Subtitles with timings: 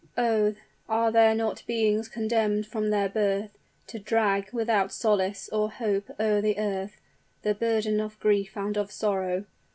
[0.17, 0.55] "Oh,
[0.89, 3.51] are there not beings condemned from their birth,
[3.85, 6.99] To drag, without solace or hope o'er the earth,
[7.43, 9.45] The burden of grief and of sorrow?